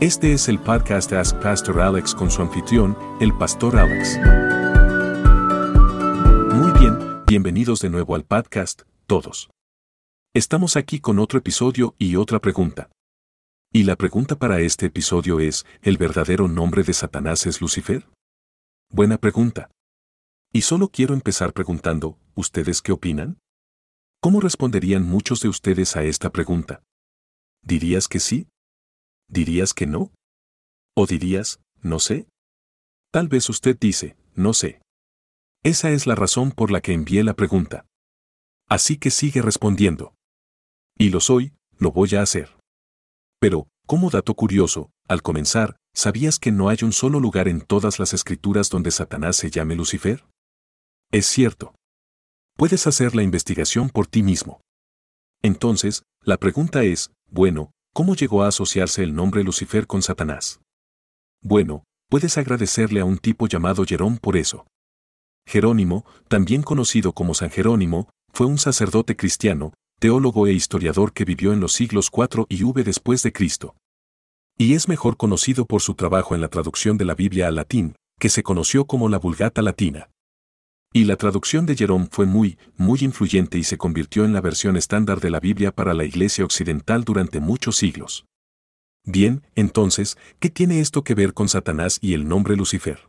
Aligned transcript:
Este 0.00 0.32
es 0.32 0.46
el 0.46 0.60
podcast 0.60 1.12
Ask 1.12 1.42
Pastor 1.42 1.80
Alex 1.80 2.14
con 2.14 2.30
su 2.30 2.40
anfitrión, 2.40 2.96
el 3.20 3.36
Pastor 3.36 3.76
Alex. 3.76 4.16
Muy 6.54 6.70
bien, 6.78 7.24
bienvenidos 7.26 7.80
de 7.80 7.90
nuevo 7.90 8.14
al 8.14 8.24
podcast, 8.24 8.82
todos. 9.08 9.50
Estamos 10.32 10.76
aquí 10.76 11.00
con 11.00 11.18
otro 11.18 11.40
episodio 11.40 11.96
y 11.98 12.14
otra 12.14 12.38
pregunta. 12.38 12.90
Y 13.72 13.82
la 13.82 13.96
pregunta 13.96 14.36
para 14.36 14.60
este 14.60 14.86
episodio 14.86 15.40
es, 15.40 15.66
¿el 15.82 15.96
verdadero 15.96 16.46
nombre 16.46 16.84
de 16.84 16.92
Satanás 16.92 17.44
es 17.46 17.60
Lucifer? 17.60 18.06
Buena 18.92 19.18
pregunta. 19.18 19.68
Y 20.52 20.60
solo 20.60 20.90
quiero 20.90 21.12
empezar 21.12 21.52
preguntando, 21.52 22.16
¿ustedes 22.36 22.82
qué 22.82 22.92
opinan? 22.92 23.38
¿Cómo 24.20 24.38
responderían 24.40 25.02
muchos 25.02 25.40
de 25.40 25.48
ustedes 25.48 25.96
a 25.96 26.04
esta 26.04 26.30
pregunta? 26.30 26.84
¿Dirías 27.64 28.06
que 28.06 28.20
sí? 28.20 28.46
¿Dirías 29.28 29.74
que 29.74 29.86
no? 29.86 30.10
¿O 30.96 31.06
dirías, 31.06 31.60
no 31.82 31.98
sé? 31.98 32.26
Tal 33.12 33.28
vez 33.28 33.48
usted 33.48 33.76
dice, 33.78 34.16
no 34.34 34.54
sé. 34.54 34.80
Esa 35.62 35.90
es 35.90 36.06
la 36.06 36.14
razón 36.14 36.50
por 36.50 36.70
la 36.70 36.80
que 36.80 36.92
envié 36.92 37.22
la 37.24 37.34
pregunta. 37.34 37.86
Así 38.68 38.98
que 38.98 39.10
sigue 39.10 39.42
respondiendo. 39.42 40.14
Y 40.96 41.10
lo 41.10 41.20
soy, 41.20 41.52
lo 41.78 41.92
voy 41.92 42.14
a 42.14 42.22
hacer. 42.22 42.56
Pero, 43.40 43.68
como 43.86 44.10
dato 44.10 44.34
curioso, 44.34 44.90
al 45.08 45.22
comenzar, 45.22 45.76
¿sabías 45.94 46.38
que 46.38 46.52
no 46.52 46.68
hay 46.68 46.78
un 46.82 46.92
solo 46.92 47.20
lugar 47.20 47.48
en 47.48 47.60
todas 47.60 47.98
las 47.98 48.12
escrituras 48.12 48.68
donde 48.68 48.90
Satanás 48.90 49.36
se 49.36 49.50
llame 49.50 49.74
Lucifer? 49.74 50.24
Es 51.10 51.26
cierto. 51.26 51.74
Puedes 52.56 52.86
hacer 52.86 53.14
la 53.14 53.22
investigación 53.22 53.88
por 53.88 54.06
ti 54.06 54.22
mismo. 54.22 54.60
Entonces, 55.42 56.02
la 56.22 56.36
pregunta 56.36 56.82
es, 56.82 57.12
bueno, 57.30 57.70
¿cómo 57.98 58.14
llegó 58.14 58.44
a 58.44 58.46
asociarse 58.46 59.02
el 59.02 59.12
nombre 59.12 59.42
Lucifer 59.42 59.88
con 59.88 60.02
Satanás? 60.02 60.60
Bueno, 61.42 61.82
puedes 62.08 62.38
agradecerle 62.38 63.00
a 63.00 63.04
un 63.04 63.18
tipo 63.18 63.48
llamado 63.48 63.84
Jerón 63.84 64.18
por 64.18 64.36
eso. 64.36 64.68
Jerónimo, 65.48 66.04
también 66.28 66.62
conocido 66.62 67.12
como 67.12 67.34
San 67.34 67.50
Jerónimo, 67.50 68.08
fue 68.32 68.46
un 68.46 68.58
sacerdote 68.58 69.16
cristiano, 69.16 69.72
teólogo 69.98 70.46
e 70.46 70.52
historiador 70.52 71.12
que 71.12 71.24
vivió 71.24 71.52
en 71.52 71.58
los 71.58 71.72
siglos 71.72 72.08
IV 72.16 72.46
y 72.48 72.62
V 72.62 72.84
después 72.84 73.24
de 73.24 73.32
Cristo. 73.32 73.74
Y 74.56 74.74
es 74.74 74.86
mejor 74.86 75.16
conocido 75.16 75.66
por 75.66 75.82
su 75.82 75.94
trabajo 75.94 76.36
en 76.36 76.40
la 76.40 76.48
traducción 76.50 76.98
de 76.98 77.04
la 77.04 77.16
Biblia 77.16 77.48
al 77.48 77.56
latín, 77.56 77.96
que 78.20 78.28
se 78.28 78.44
conoció 78.44 78.84
como 78.84 79.08
la 79.08 79.18
Vulgata 79.18 79.60
Latina. 79.60 80.08
Y 80.92 81.04
la 81.04 81.16
traducción 81.16 81.66
de 81.66 81.76
Jerón 81.76 82.08
fue 82.10 82.26
muy, 82.26 82.58
muy 82.76 83.00
influyente 83.02 83.58
y 83.58 83.64
se 83.64 83.76
convirtió 83.76 84.24
en 84.24 84.32
la 84.32 84.40
versión 84.40 84.76
estándar 84.76 85.20
de 85.20 85.30
la 85.30 85.40
Biblia 85.40 85.70
para 85.70 85.92
la 85.94 86.04
Iglesia 86.04 86.44
Occidental 86.44 87.04
durante 87.04 87.40
muchos 87.40 87.76
siglos. 87.76 88.24
Bien, 89.04 89.42
entonces, 89.54 90.16
¿qué 90.38 90.50
tiene 90.50 90.80
esto 90.80 91.04
que 91.04 91.14
ver 91.14 91.34
con 91.34 91.48
Satanás 91.48 91.98
y 92.00 92.14
el 92.14 92.28
nombre 92.28 92.56
Lucifer? 92.56 93.08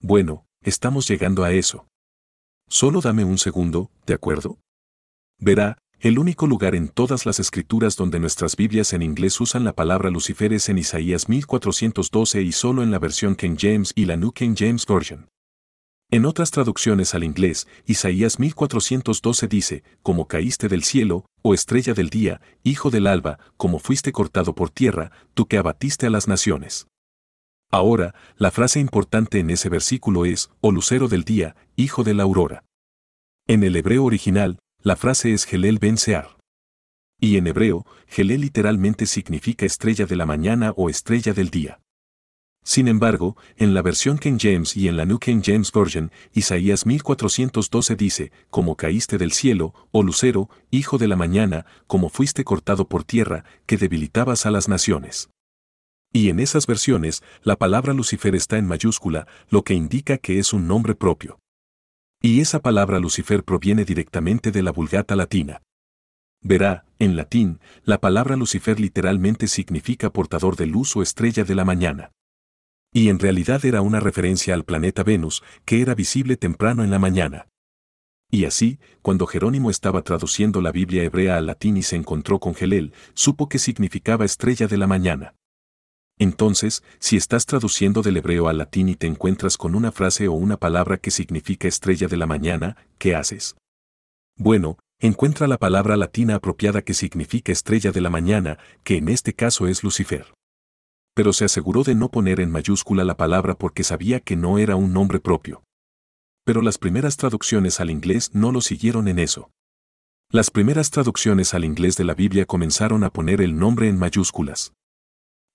Bueno, 0.00 0.46
estamos 0.62 1.08
llegando 1.08 1.44
a 1.44 1.52
eso. 1.52 1.86
Solo 2.68 3.00
dame 3.00 3.24
un 3.24 3.38
segundo, 3.38 3.90
¿de 4.06 4.14
acuerdo? 4.14 4.58
Verá, 5.38 5.78
el 6.00 6.18
único 6.18 6.48
lugar 6.48 6.74
en 6.74 6.88
todas 6.88 7.26
las 7.26 7.38
escrituras 7.38 7.96
donde 7.96 8.18
nuestras 8.18 8.56
Biblias 8.56 8.92
en 8.92 9.02
inglés 9.02 9.40
usan 9.40 9.62
la 9.62 9.74
palabra 9.74 10.10
Lucifer 10.10 10.52
es 10.52 10.68
en 10.68 10.78
Isaías 10.78 11.28
1412 11.28 12.42
y 12.42 12.50
solo 12.50 12.82
en 12.82 12.90
la 12.90 12.98
versión 12.98 13.36
King 13.36 13.56
James 13.56 13.92
y 13.94 14.06
la 14.06 14.16
New 14.16 14.32
King 14.32 14.54
James 14.56 14.84
Version. 14.86 15.31
En 16.12 16.26
otras 16.26 16.50
traducciones 16.50 17.14
al 17.14 17.24
inglés, 17.24 17.66
Isaías 17.86 18.38
1412 18.38 19.48
dice, 19.48 19.82
como 20.02 20.28
caíste 20.28 20.68
del 20.68 20.84
cielo, 20.84 21.24
o 21.40 21.54
estrella 21.54 21.94
del 21.94 22.10
día, 22.10 22.42
hijo 22.62 22.90
del 22.90 23.06
alba, 23.06 23.38
como 23.56 23.78
fuiste 23.78 24.12
cortado 24.12 24.54
por 24.54 24.68
tierra, 24.68 25.10
tú 25.32 25.46
que 25.46 25.56
abatiste 25.56 26.06
a 26.06 26.10
las 26.10 26.28
naciones. 26.28 26.86
Ahora, 27.70 28.14
la 28.36 28.50
frase 28.50 28.78
importante 28.78 29.38
en 29.38 29.48
ese 29.48 29.70
versículo 29.70 30.26
es, 30.26 30.50
o 30.60 30.70
lucero 30.70 31.08
del 31.08 31.24
día, 31.24 31.56
hijo 31.76 32.04
de 32.04 32.12
la 32.12 32.24
aurora. 32.24 32.62
En 33.48 33.64
el 33.64 33.74
hebreo 33.74 34.04
original, 34.04 34.58
la 34.82 34.96
frase 34.96 35.32
es 35.32 35.46
Gelel 35.46 35.78
Ben 35.78 35.96
Sear. 35.96 36.36
Y 37.18 37.38
en 37.38 37.46
hebreo, 37.46 37.86
Gelel 38.06 38.42
literalmente 38.42 39.06
significa 39.06 39.64
estrella 39.64 40.04
de 40.04 40.16
la 40.16 40.26
mañana 40.26 40.74
o 40.76 40.90
estrella 40.90 41.32
del 41.32 41.48
día. 41.48 41.81
Sin 42.64 42.86
embargo, 42.86 43.36
en 43.56 43.74
la 43.74 43.82
versión 43.82 44.18
King 44.18 44.38
James 44.40 44.76
y 44.76 44.86
en 44.86 44.96
la 44.96 45.04
New 45.04 45.18
King 45.18 45.40
James 45.44 45.72
Version, 45.72 46.12
Isaías 46.32 46.86
1412 46.86 47.96
dice, 47.96 48.32
como 48.50 48.76
caíste 48.76 49.18
del 49.18 49.32
cielo, 49.32 49.74
oh 49.90 50.04
lucero, 50.04 50.48
hijo 50.70 50.96
de 50.96 51.08
la 51.08 51.16
mañana, 51.16 51.66
como 51.88 52.08
fuiste 52.08 52.44
cortado 52.44 52.88
por 52.88 53.02
tierra, 53.02 53.44
que 53.66 53.76
debilitabas 53.76 54.46
a 54.46 54.52
las 54.52 54.68
naciones. 54.68 55.28
Y 56.12 56.28
en 56.28 56.38
esas 56.38 56.66
versiones, 56.66 57.22
la 57.42 57.56
palabra 57.56 57.94
Lucifer 57.94 58.34
está 58.36 58.58
en 58.58 58.66
mayúscula, 58.66 59.26
lo 59.48 59.64
que 59.64 59.74
indica 59.74 60.18
que 60.18 60.38
es 60.38 60.52
un 60.52 60.68
nombre 60.68 60.94
propio. 60.94 61.40
Y 62.20 62.40
esa 62.40 62.60
palabra 62.60 63.00
Lucifer 63.00 63.42
proviene 63.42 63.84
directamente 63.84 64.52
de 64.52 64.62
la 64.62 64.70
Vulgata 64.70 65.16
latina. 65.16 65.62
Verá, 66.40 66.84
en 67.00 67.16
latín, 67.16 67.58
la 67.82 67.98
palabra 67.98 68.36
Lucifer 68.36 68.78
literalmente 68.78 69.48
significa 69.48 70.12
portador 70.12 70.54
de 70.54 70.66
luz 70.66 70.94
o 70.96 71.02
estrella 71.02 71.42
de 71.44 71.54
la 71.54 71.64
mañana. 71.64 72.12
Y 72.92 73.08
en 73.08 73.18
realidad 73.18 73.64
era 73.64 73.80
una 73.80 74.00
referencia 74.00 74.54
al 74.54 74.64
planeta 74.64 75.02
Venus, 75.02 75.42
que 75.64 75.80
era 75.80 75.94
visible 75.94 76.36
temprano 76.36 76.84
en 76.84 76.90
la 76.90 76.98
mañana. 76.98 77.48
Y 78.30 78.44
así, 78.44 78.78
cuando 79.02 79.26
Jerónimo 79.26 79.70
estaba 79.70 80.02
traduciendo 80.02 80.60
la 80.60 80.72
Biblia 80.72 81.02
hebrea 81.02 81.36
al 81.36 81.46
latín 81.46 81.76
y 81.76 81.82
se 81.82 81.96
encontró 81.96 82.38
con 82.38 82.54
Gelel, 82.54 82.92
supo 83.14 83.48
que 83.48 83.58
significaba 83.58 84.24
estrella 84.24 84.66
de 84.66 84.78
la 84.78 84.86
mañana. 84.86 85.34
Entonces, 86.18 86.82
si 86.98 87.16
estás 87.16 87.46
traduciendo 87.46 88.02
del 88.02 88.16
hebreo 88.18 88.48
al 88.48 88.58
latín 88.58 88.88
y 88.88 88.94
te 88.94 89.06
encuentras 89.06 89.56
con 89.56 89.74
una 89.74 89.92
frase 89.92 90.28
o 90.28 90.32
una 90.32 90.56
palabra 90.56 90.98
que 90.98 91.10
significa 91.10 91.68
estrella 91.68 92.08
de 92.08 92.16
la 92.16 92.26
mañana, 92.26 92.76
¿qué 92.98 93.14
haces? 93.14 93.56
Bueno, 94.36 94.78
encuentra 94.98 95.46
la 95.46 95.58
palabra 95.58 95.96
latina 95.96 96.36
apropiada 96.36 96.82
que 96.82 96.94
significa 96.94 97.52
estrella 97.52 97.92
de 97.92 98.00
la 98.00 98.10
mañana, 98.10 98.58
que 98.84 98.96
en 98.96 99.08
este 99.08 99.34
caso 99.34 99.66
es 99.66 99.82
Lucifer. 99.82 100.32
Pero 101.14 101.32
se 101.32 101.44
aseguró 101.44 101.82
de 101.84 101.94
no 101.94 102.10
poner 102.10 102.40
en 102.40 102.50
mayúscula 102.50 103.04
la 103.04 103.16
palabra 103.16 103.54
porque 103.54 103.84
sabía 103.84 104.20
que 104.20 104.36
no 104.36 104.58
era 104.58 104.76
un 104.76 104.92
nombre 104.92 105.20
propio. 105.20 105.62
Pero 106.44 106.62
las 106.62 106.78
primeras 106.78 107.16
traducciones 107.16 107.80
al 107.80 107.90
inglés 107.90 108.34
no 108.34 108.50
lo 108.50 108.60
siguieron 108.60 109.08
en 109.08 109.18
eso. 109.18 109.50
Las 110.30 110.50
primeras 110.50 110.90
traducciones 110.90 111.52
al 111.52 111.64
inglés 111.64 111.96
de 111.96 112.04
la 112.04 112.14
Biblia 112.14 112.46
comenzaron 112.46 113.04
a 113.04 113.10
poner 113.10 113.42
el 113.42 113.58
nombre 113.58 113.88
en 113.88 113.98
mayúsculas. 113.98 114.72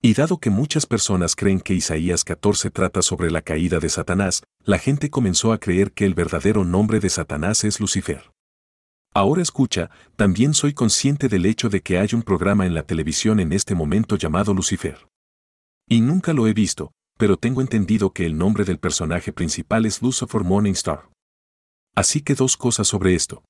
Y 0.00 0.14
dado 0.14 0.38
que 0.38 0.50
muchas 0.50 0.86
personas 0.86 1.34
creen 1.34 1.60
que 1.60 1.74
Isaías 1.74 2.22
14 2.22 2.70
trata 2.70 3.02
sobre 3.02 3.32
la 3.32 3.42
caída 3.42 3.80
de 3.80 3.88
Satanás, 3.88 4.44
la 4.62 4.78
gente 4.78 5.10
comenzó 5.10 5.52
a 5.52 5.58
creer 5.58 5.90
que 5.90 6.04
el 6.04 6.14
verdadero 6.14 6.64
nombre 6.64 7.00
de 7.00 7.10
Satanás 7.10 7.64
es 7.64 7.80
Lucifer. 7.80 8.30
Ahora 9.12 9.42
escucha, 9.42 9.90
también 10.14 10.54
soy 10.54 10.74
consciente 10.74 11.28
del 11.28 11.46
hecho 11.46 11.68
de 11.68 11.80
que 11.80 11.98
hay 11.98 12.10
un 12.12 12.22
programa 12.22 12.64
en 12.64 12.74
la 12.74 12.84
televisión 12.84 13.40
en 13.40 13.52
este 13.52 13.74
momento 13.74 14.14
llamado 14.14 14.54
Lucifer. 14.54 15.07
Y 15.88 16.02
nunca 16.02 16.34
lo 16.34 16.46
he 16.46 16.52
visto, 16.52 16.92
pero 17.18 17.38
tengo 17.38 17.62
entendido 17.62 18.12
que 18.12 18.26
el 18.26 18.36
nombre 18.36 18.64
del 18.64 18.78
personaje 18.78 19.32
principal 19.32 19.86
es 19.86 20.02
Lucifer 20.02 20.44
Morningstar. 20.44 21.08
Así 21.94 22.20
que 22.20 22.34
dos 22.34 22.56
cosas 22.56 22.86
sobre 22.86 23.14
esto. 23.14 23.42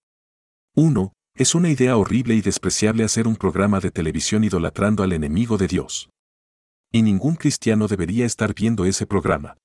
Uno, 0.76 1.12
es 1.34 1.54
una 1.54 1.68
idea 1.68 1.96
horrible 1.96 2.34
y 2.34 2.40
despreciable 2.40 3.04
hacer 3.04 3.26
un 3.26 3.36
programa 3.36 3.80
de 3.80 3.90
televisión 3.90 4.44
idolatrando 4.44 5.02
al 5.02 5.12
enemigo 5.12 5.58
de 5.58 5.66
Dios. 5.66 6.10
Y 6.92 7.02
ningún 7.02 7.34
cristiano 7.34 7.88
debería 7.88 8.24
estar 8.24 8.54
viendo 8.54 8.84
ese 8.84 9.06
programa. 9.06 9.56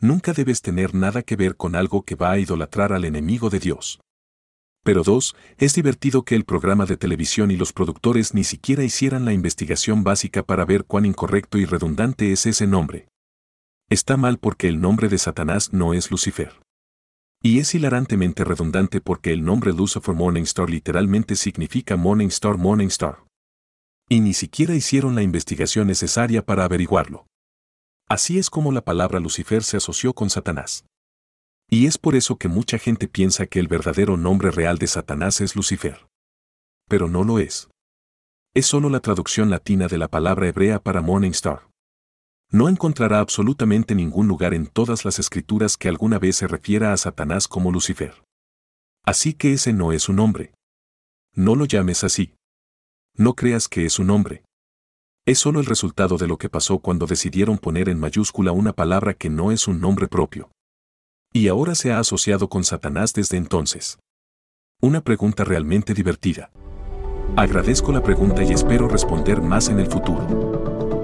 Nunca 0.00 0.32
debes 0.32 0.62
tener 0.62 0.94
nada 0.94 1.22
que 1.22 1.34
ver 1.34 1.56
con 1.56 1.74
algo 1.74 2.02
que 2.02 2.14
va 2.14 2.30
a 2.30 2.38
idolatrar 2.38 2.92
al 2.92 3.04
enemigo 3.04 3.50
de 3.50 3.58
Dios. 3.58 4.00
Pero 4.84 5.02
dos, 5.02 5.36
es 5.58 5.74
divertido 5.74 6.24
que 6.24 6.34
el 6.34 6.44
programa 6.44 6.86
de 6.86 6.96
televisión 6.96 7.50
y 7.50 7.56
los 7.56 7.72
productores 7.72 8.34
ni 8.34 8.44
siquiera 8.44 8.84
hicieran 8.84 9.24
la 9.24 9.32
investigación 9.32 10.04
básica 10.04 10.42
para 10.42 10.64
ver 10.64 10.84
cuán 10.84 11.04
incorrecto 11.04 11.58
y 11.58 11.64
redundante 11.64 12.32
es 12.32 12.46
ese 12.46 12.66
nombre. 12.66 13.08
Está 13.90 14.16
mal 14.16 14.38
porque 14.38 14.68
el 14.68 14.80
nombre 14.80 15.08
de 15.08 15.18
Satanás 15.18 15.72
no 15.72 15.94
es 15.94 16.10
Lucifer. 16.10 16.60
Y 17.42 17.60
es 17.60 17.74
hilarantemente 17.74 18.44
redundante 18.44 19.00
porque 19.00 19.32
el 19.32 19.44
nombre 19.44 19.72
Lucifer 19.72 20.14
Morningstar 20.14 20.68
literalmente 20.68 21.36
significa 21.36 21.96
Morning 21.96 22.28
Star 22.28 22.58
Morning 22.58 22.88
Star. 22.88 23.24
Y 24.08 24.20
ni 24.20 24.34
siquiera 24.34 24.74
hicieron 24.74 25.14
la 25.14 25.22
investigación 25.22 25.86
necesaria 25.86 26.44
para 26.44 26.64
averiguarlo. 26.64 27.26
Así 28.08 28.38
es 28.38 28.48
como 28.48 28.72
la 28.72 28.82
palabra 28.82 29.20
Lucifer 29.20 29.62
se 29.62 29.76
asoció 29.76 30.14
con 30.14 30.30
Satanás. 30.30 30.84
Y 31.70 31.86
es 31.86 31.98
por 31.98 32.16
eso 32.16 32.36
que 32.36 32.48
mucha 32.48 32.78
gente 32.78 33.08
piensa 33.08 33.46
que 33.46 33.60
el 33.60 33.68
verdadero 33.68 34.16
nombre 34.16 34.50
real 34.50 34.78
de 34.78 34.86
Satanás 34.86 35.40
es 35.42 35.54
Lucifer. 35.54 36.06
Pero 36.88 37.08
no 37.08 37.24
lo 37.24 37.38
es. 37.38 37.68
Es 38.54 38.66
solo 38.66 38.88
la 38.88 39.00
traducción 39.00 39.50
latina 39.50 39.86
de 39.86 39.98
la 39.98 40.08
palabra 40.08 40.48
hebrea 40.48 40.82
para 40.82 41.02
Morning 41.02 41.32
Star. 41.32 41.68
No 42.50 42.70
encontrará 42.70 43.20
absolutamente 43.20 43.94
ningún 43.94 44.26
lugar 44.26 44.54
en 44.54 44.66
todas 44.66 45.04
las 45.04 45.18
escrituras 45.18 45.76
que 45.76 45.90
alguna 45.90 46.18
vez 46.18 46.36
se 46.36 46.46
refiera 46.46 46.94
a 46.94 46.96
Satanás 46.96 47.46
como 47.46 47.70
Lucifer. 47.70 48.24
Así 49.04 49.34
que 49.34 49.52
ese 49.52 49.74
no 49.74 49.92
es 49.92 50.04
su 50.04 50.14
nombre. 50.14 50.54
No 51.34 51.54
lo 51.54 51.66
llames 51.66 52.02
así. 52.04 52.34
No 53.14 53.34
creas 53.34 53.68
que 53.68 53.84
es 53.84 53.98
un 53.98 54.06
nombre. 54.06 54.42
Es 55.26 55.38
solo 55.38 55.60
el 55.60 55.66
resultado 55.66 56.16
de 56.16 56.26
lo 56.26 56.38
que 56.38 56.48
pasó 56.48 56.78
cuando 56.78 57.04
decidieron 57.04 57.58
poner 57.58 57.90
en 57.90 58.00
mayúscula 58.00 58.52
una 58.52 58.72
palabra 58.72 59.12
que 59.12 59.28
no 59.28 59.52
es 59.52 59.68
un 59.68 59.78
nombre 59.78 60.08
propio. 60.08 60.50
Y 61.32 61.48
ahora 61.48 61.74
se 61.74 61.92
ha 61.92 61.98
asociado 61.98 62.48
con 62.48 62.64
Satanás 62.64 63.12
desde 63.12 63.36
entonces. 63.36 63.98
Una 64.80 65.02
pregunta 65.02 65.44
realmente 65.44 65.92
divertida. 65.92 66.50
Agradezco 67.36 67.92
la 67.92 68.02
pregunta 68.02 68.42
y 68.42 68.52
espero 68.52 68.88
responder 68.88 69.42
más 69.42 69.68
en 69.68 69.78
el 69.78 69.86
futuro. 69.86 70.97